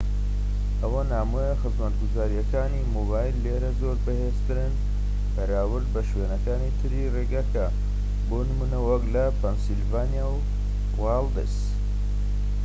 [0.81, 4.73] ئەوەی نامۆیە خزمەتگوزاریەکانی مۆبایل لێرە زۆر بەهێزترن
[5.35, 7.65] بەراورد بە شوێنەکانی تری ڕێگەکە
[8.27, 10.27] بۆ نمونە وەك لە پەنسیلڤانیا
[11.01, 11.55] وایڵدس